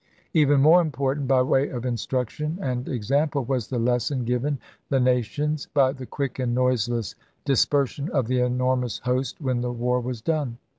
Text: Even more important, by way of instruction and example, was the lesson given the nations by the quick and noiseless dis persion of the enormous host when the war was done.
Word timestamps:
Even 0.33 0.59
more 0.61 0.81
important, 0.81 1.27
by 1.27 1.43
way 1.43 1.69
of 1.69 1.85
instruction 1.85 2.57
and 2.59 2.89
example, 2.89 3.45
was 3.45 3.67
the 3.67 3.77
lesson 3.77 4.25
given 4.25 4.57
the 4.89 4.99
nations 4.99 5.67
by 5.75 5.91
the 5.91 6.07
quick 6.07 6.39
and 6.39 6.55
noiseless 6.55 7.13
dis 7.45 7.67
persion 7.67 8.09
of 8.09 8.25
the 8.25 8.39
enormous 8.39 8.97
host 8.97 9.39
when 9.41 9.61
the 9.61 9.71
war 9.71 9.99
was 10.01 10.19
done. 10.19 10.57